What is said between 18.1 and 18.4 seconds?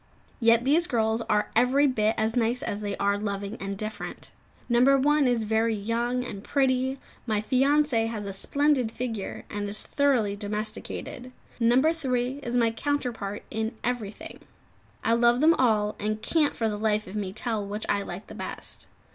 the